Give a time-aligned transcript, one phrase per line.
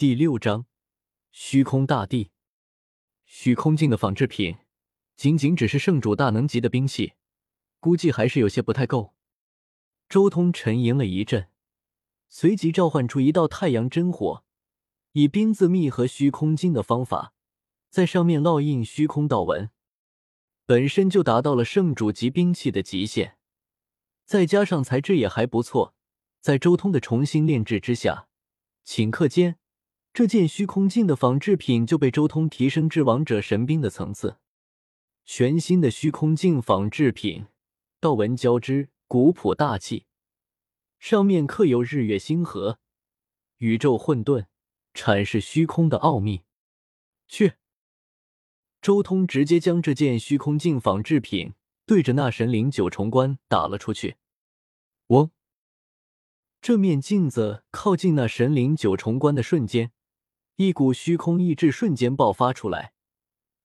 [0.00, 0.64] 第六章，
[1.30, 2.30] 虚空大帝，
[3.26, 4.56] 虚空镜的仿制品，
[5.14, 7.12] 仅仅只是圣主大能级的兵器，
[7.80, 9.12] 估计还是有些不太够。
[10.08, 11.50] 周通沉吟了一阵，
[12.30, 14.42] 随即召唤出一道太阳真火，
[15.12, 17.34] 以冰字密合虚空镜的方法，
[17.90, 19.68] 在上面烙印虚空道纹，
[20.64, 23.36] 本身就达到了圣主级兵器的极限，
[24.24, 25.94] 再加上材质也还不错，
[26.40, 28.28] 在周通的重新炼制之下，
[28.86, 29.59] 顷刻间。
[30.12, 34.38] 这件虚空镜的仿制品就被周通提升至王者神兵的层次。
[35.24, 37.46] 全新的虚空镜仿制品，
[38.00, 40.06] 道纹交织，古朴大气，
[40.98, 42.80] 上面刻有日月星河、
[43.58, 44.46] 宇宙混沌，
[44.92, 46.42] 阐释虚空的奥秘。
[47.28, 47.52] 去！
[48.82, 51.52] 周通直接将这件虚空镜仿制品
[51.86, 54.16] 对着那神灵九重关打了出去。
[55.08, 55.30] 嗡！
[56.60, 59.92] 这面镜子靠近那神灵九重关的瞬间。
[60.62, 62.92] 一股虚空意志瞬间爆发出来，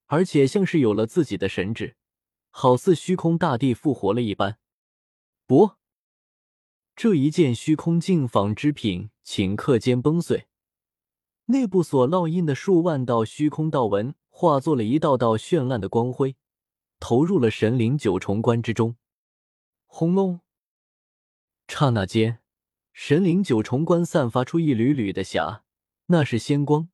[0.06, 1.98] 而且像是有了自己的神智，
[2.52, 4.60] 好似虚空大帝复活了一般。
[5.46, 5.72] 不，
[6.96, 10.48] 这一件虚空镜仿织品顷刻间崩碎，
[11.48, 16.38] 内部所烙印的数万道虚空道纹化作了一道道绚烂的光辉，
[17.02, 18.96] 投入了神灵九重关之中。
[19.86, 20.40] 轰隆！
[21.68, 22.40] 刹那间，
[22.94, 25.65] 神灵九重关散发出一缕缕的霞。
[26.08, 26.90] 那是仙光，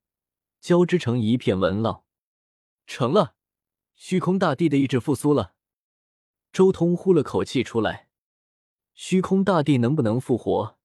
[0.60, 2.04] 交织成一片纹浪。
[2.88, 3.36] 成了，
[3.94, 5.54] 虚空大帝的意志复苏了。
[6.54, 8.10] 周通呼了口气出来。
[8.94, 10.78] 虚空大帝能不能复活，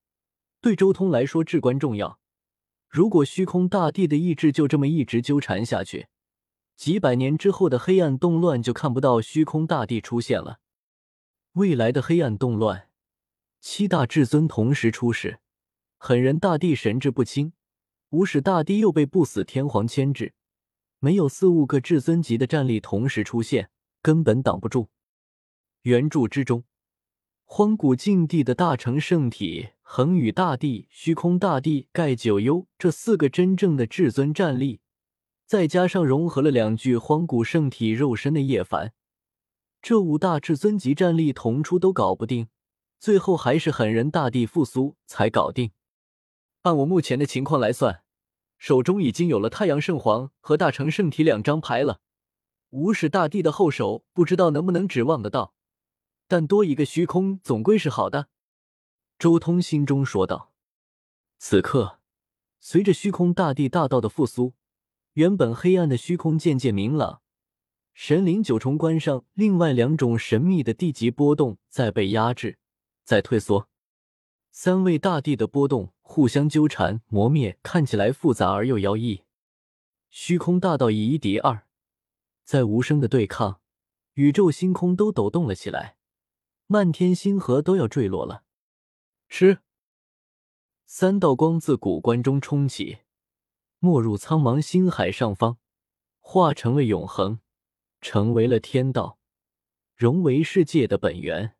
[0.60, 2.20] 对周通来说至关重要。
[2.88, 6.06] 如果虚空大帝的意志就这么一直纠缠下去，
[6.77, 10.61] 几百年之后的黑暗动乱就看不到虚空大帝出现了。
[11.52, 12.90] 未来的黑暗动乱，
[13.61, 15.40] 七大至尊同时出世，
[15.98, 17.52] 狠人大帝神志不清。
[18.17, 20.33] 无始大帝又被不死天皇牵制，
[21.00, 23.69] 没有四五个至尊级的战力同时出现，
[24.00, 24.89] 根本挡不住。
[25.83, 26.64] 原著之中，
[27.45, 34.80] 荒古禁地的大成圣体、恒宇大帝、虚空大帝、盖九幽这四个真正的至尊战力，
[35.45, 38.95] 再加上融合了两具荒古圣体肉身的叶凡，
[39.83, 42.48] 这五大至尊级战力同出都搞不定，
[42.98, 45.73] 最后还是狠人大帝复苏才搞定。
[46.63, 48.02] 按我目前的情况来算，
[48.58, 52.00] 手中已经有了太阳圣皇和大成圣体两张牌了。
[52.70, 55.55] 无始大帝的后手不知道能不能指望得到，
[56.27, 58.28] 但多一个虚空总归是好的。
[59.18, 60.52] 周通心中说道。
[61.39, 62.00] 此刻，
[62.61, 64.55] 随着虚空大帝大道的复苏，
[65.12, 67.20] 原本黑暗的虚空渐渐明朗。
[67.95, 72.58] 神灵九重关上另外两种神秘的地级波动在被压制，
[73.05, 73.68] 在退缩。
[74.58, 79.24] 三位大帝的波动互相纠缠磨灭，看起来复杂而又妖异。
[80.08, 81.67] 虚空大道以一敌二，
[82.42, 83.61] 在无声的对抗，
[84.14, 85.98] 宇宙星空都抖动了起来，
[86.68, 88.45] 漫天星河都要坠落了。
[89.28, 89.58] 吃！
[90.86, 93.00] 三道光自古关中冲起，
[93.78, 95.58] 没入苍茫星海上方，
[96.18, 97.40] 化成了永恒，
[98.00, 99.18] 成为了天道，
[99.95, 101.56] 融为世界的本源。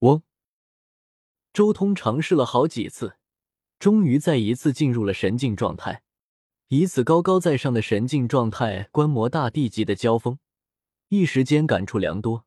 [0.00, 0.22] 嗡。
[1.52, 3.16] 周通尝试了好几次，
[3.78, 6.02] 终于再一次进入了神境状态，
[6.68, 10.38] 以此高高在上的神境状态观摩大地级的交锋，
[11.08, 12.46] 一时间感触良多。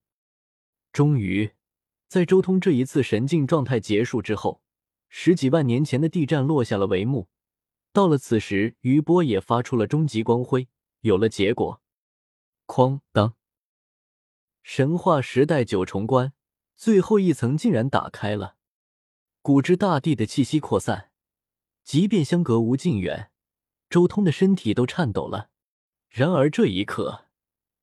[0.91, 1.51] 终于，
[2.07, 4.61] 在周通这一次神境状态结束之后，
[5.07, 7.27] 十几万年前的地战落下了帷幕。
[7.93, 10.67] 到了此时，余波也发出了终极光辉，
[11.01, 11.79] 有了结果。
[12.65, 13.35] 哐当，
[14.63, 16.33] 神话时代九重关
[16.75, 18.54] 最后一层竟然打开了。
[19.45, 21.11] 古之大地的气息扩散，
[21.83, 23.29] 即便相隔无尽远，
[23.91, 25.51] 周通的身体都颤抖了。
[26.09, 27.27] 然而这一刻，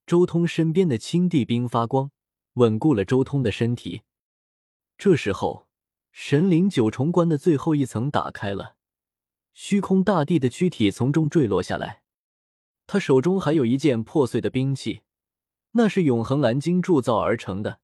[0.05, 2.11] 周通身边的青帝兵发光，
[2.55, 4.03] 稳固了周通的身体。
[4.99, 5.69] 这时候，
[6.11, 8.75] 神灵九重关的最后一层打开了，
[9.55, 12.03] 虚空大帝的躯体从中坠落下来。
[12.89, 15.03] 他手中还有一件破碎的兵器，
[15.75, 17.79] 那是永恒蓝晶铸造而成的，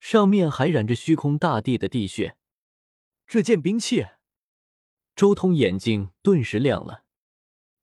[0.00, 2.38] 上面还染着虚空大帝的地血。
[3.26, 4.06] 这件兵器，
[5.16, 7.04] 周通眼睛顿时亮了。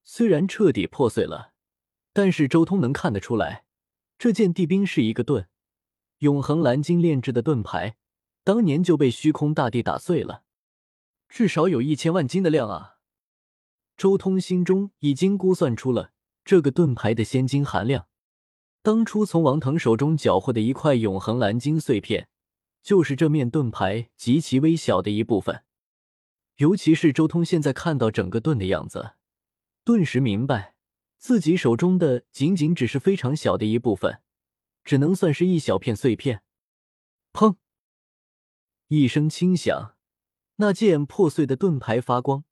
[0.03, 1.53] 虽然彻底破碎了，
[2.13, 3.65] 但是周通能看得出来，
[4.17, 5.47] 这件地兵是一个盾，
[6.19, 7.97] 永恒蓝金炼制的盾牌，
[8.43, 10.43] 当年就被虚空大帝打碎了，
[11.27, 12.97] 至少有一千万斤的量啊！
[13.97, 16.11] 周通心中已经估算出了
[16.45, 18.07] 这个盾牌的仙金含量。
[18.81, 22.29] 当初从王腾手中缴获的一块永恒蓝金碎片。
[22.81, 25.63] 就是这面盾牌极其微小的一部分，
[26.57, 29.13] 尤其是周通现在看到整个盾的样子，
[29.83, 30.75] 顿时明白
[31.17, 34.21] 自己手中的仅仅只是非常小的一部分，
[34.83, 36.43] 只能算是一小片碎片。
[37.33, 37.55] 砰！
[38.87, 39.95] 一声轻响，
[40.55, 42.43] 那件破碎的盾牌发光，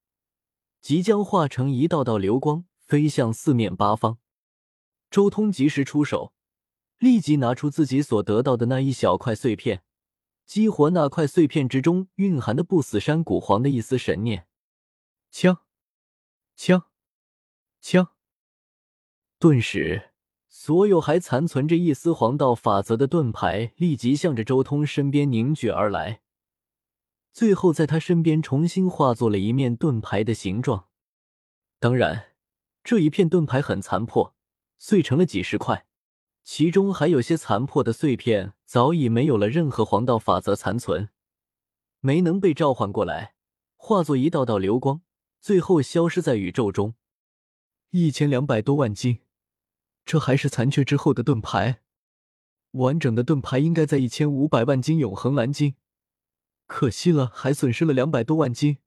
[0.79, 4.19] 即将化成一道道流光，飞向四面八方。
[5.09, 6.33] 周通及时出手，
[6.99, 9.83] 立即拿出自己所得到的那一小块碎片，
[10.49, 14.47] 激活那块碎片之中蕴含的不死山古皇的一丝神念。
[15.29, 15.59] 枪，
[16.55, 16.85] 枪，
[17.79, 18.07] 枪！
[19.37, 20.09] 顿时，
[20.47, 26.23] 所有还残存着一丝黄道法则的盾牌立即向着周通身边凝聚而来，
[27.31, 30.87] 最后在他身边重新化作了一面盾牌的形状。
[31.77, 32.31] 当然，
[32.83, 34.33] 这一片盾牌很残破，
[34.79, 35.85] 碎成了几十块，
[36.51, 41.09] 其中还有些残破的碎片早已没有了任何黄道法则残存，
[41.99, 43.35] 没能被召唤过来，
[43.75, 45.03] 化作一道道流光。
[45.39, 46.95] 最后消失在宇宙中，
[47.91, 49.19] 一千两百多万斤，
[50.03, 51.83] 这还是残缺之后的盾牌。
[52.71, 55.75] 完整的盾牌应该在一千五百万斤永恒蓝金，
[56.65, 58.79] 可惜了，还损失了两百多万斤。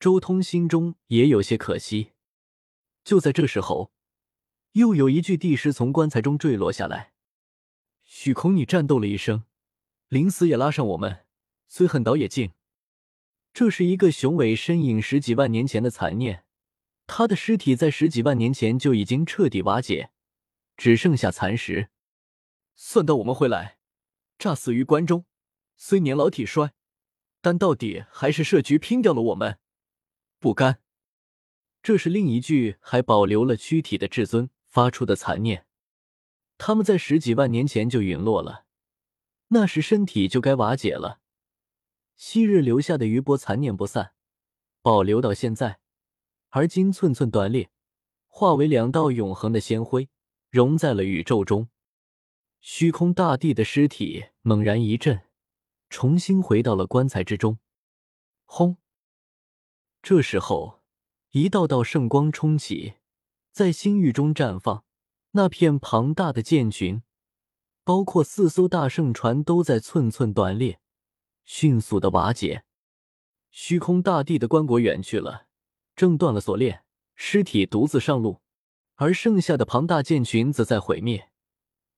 [0.00, 2.12] 周通心中也有些可惜。
[3.04, 3.92] 就在这时候，
[4.72, 7.12] 又有一具帝尸从棺材中坠落下来。
[8.04, 9.44] 许空，你战斗了一生，
[10.08, 11.24] 临死也拉上我们，
[11.68, 12.52] 虽恨倒也敬。
[13.52, 16.44] 这是一个雄伟身影十几万年前的残念，
[17.06, 20.10] 他的尸体在十几万年前就已经彻底瓦解，
[20.76, 21.90] 只剩下残石。
[22.74, 23.76] 算到我们回来，
[24.38, 25.26] 诈死于关中，
[25.76, 26.72] 虽年老体衰，
[27.42, 29.58] 但到底还是设局拼掉了我们，
[30.38, 30.80] 不甘。
[31.82, 35.66] 这是另一具还保留了躯体的至尊发出的残念。
[36.56, 38.64] 他们在十几万年前就陨落了，
[39.48, 41.20] 那时身体就该瓦解了。
[42.16, 44.14] 昔日留下的余波残念不散，
[44.80, 45.80] 保留到现在，
[46.48, 47.70] 而今寸寸断裂，
[48.28, 50.08] 化为两道永恒的仙辉，
[50.48, 51.68] 融在了宇宙中。
[52.60, 55.20] 虚空大帝的尸体猛然一震，
[55.90, 57.58] 重新回到了棺材之中。
[58.44, 58.78] 轰！
[60.00, 60.80] 这时候，
[61.32, 62.94] 一道道圣光冲起，
[63.52, 64.84] 在星域中绽放。
[65.34, 67.02] 那片庞大的舰群，
[67.84, 70.80] 包括四艘大圣船，都在寸寸断裂。
[71.44, 72.64] 迅速的瓦解，
[73.50, 75.46] 虚空大帝的棺椁远去了，
[75.96, 76.84] 挣断了锁链，
[77.14, 78.40] 尸体独自上路，
[78.94, 81.30] 而剩下的庞大舰群则在毁灭。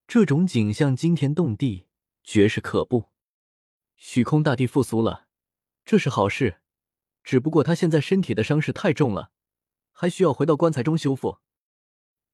[0.07, 1.89] 这种景象惊天动地，
[2.23, 3.11] 绝世可怖。
[3.97, 5.27] 虚空大帝复苏了，
[5.85, 6.61] 这是好事，
[7.23, 9.33] 只不过他现在身体的伤势太重了，
[9.95, 11.39] 还需要回到棺材中修复。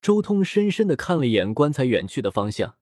[0.03, 2.79] 周通深深的看了一眼棺材远去的方向，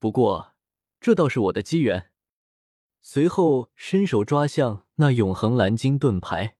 [0.00, 0.54] 不过
[0.98, 2.10] 这倒是我的机缘。
[3.02, 6.56] 随后伸手抓向那永恒蓝金盾牌，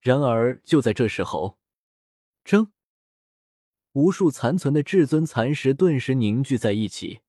[0.00, 1.58] 然而就在这时候，
[2.44, 2.68] 铮！
[3.92, 7.22] 无数残存的至尊残石顿时凝聚在一起，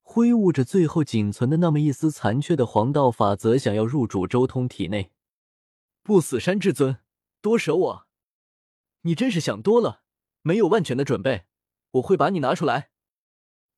[0.00, 5.12] 挥舞着最后仅存的那么一丝残缺的黄道法则，想要入主周通体内。
[6.02, 6.98] 不死山至尊，
[7.42, 8.05] 多舍我！
[9.02, 10.02] 你真是想多了，
[10.42, 11.46] 没有万全的准备，
[11.92, 12.90] 我会把你拿出来。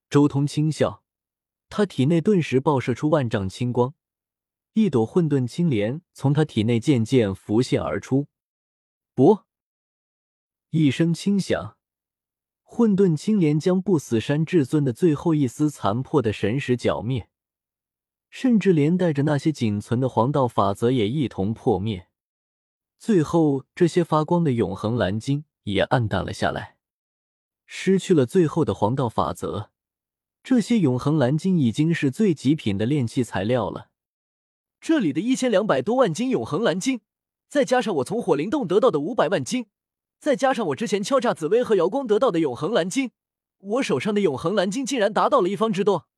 [0.08, 1.04] 周通轻笑。
[1.70, 3.92] 他体内顿时爆射出万丈青光，
[4.72, 8.26] 一朵混沌青莲从他体内渐渐浮现而出。
[9.14, 9.40] 不，
[10.70, 11.76] 一声轻响，
[12.62, 17.28] 混沌青莲将不死山至尊的最后一丝残破的神识剿灭，
[18.30, 22.07] 甚至连带着那些仅存的黄道法则也一同破灭。
[22.98, 26.76] 最后，这些发光的永恒蓝晶也暗淡了下来，
[27.64, 29.70] 失去了最后的黄道法则。
[30.42, 33.90] 这些永恒蓝晶已经是最极品的炼器材料了。
[34.80, 37.00] 这里的一千两百多万斤永恒蓝晶，
[37.48, 39.66] 再加上我从火灵洞得到的五百万斤，
[40.18, 43.12] 再加上我之前敲诈紫薇和瑶光得到的永恒蓝晶，
[43.58, 46.08] 我手上的永恒蓝晶竟然达到了一方之多。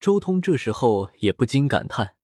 [0.00, 2.16] 周通这时候也不禁感叹：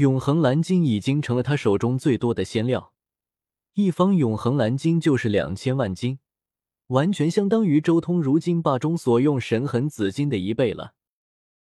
[0.00, 2.94] 永恒蓝金已经成了他手中最多的仙料，
[3.74, 6.20] 一方永恒蓝金就是两千万金。
[6.86, 10.94] 完全相当于周通如今霸中所用神痕紫金的一倍了。